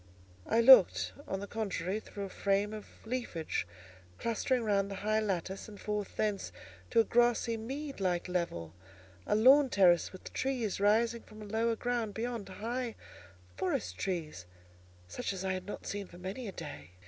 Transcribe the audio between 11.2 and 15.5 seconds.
from the lower ground beyond—high forest trees, such as